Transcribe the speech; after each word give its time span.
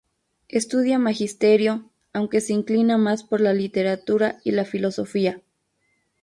Estudia 0.49 0.97
magisterio, 0.97 1.87
aunque 2.11 2.41
se 2.41 2.53
inclina 2.53 2.97
más 2.97 3.21
por 3.23 3.39
la 3.39 3.53
literatura 3.53 4.39
y 4.43 4.49
la 4.49 4.65
filosofía. 4.65 5.43